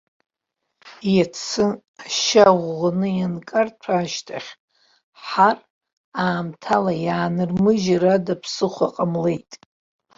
[1.13, 1.65] Иацы,
[2.03, 4.51] ашьа ӷәӷәаны ианкарҭәа ашьҭахь,
[5.25, 5.57] ҳар,
[6.23, 9.51] аамҭала иаанырмыжьыр ада ԥсыхәа ҟамлеит.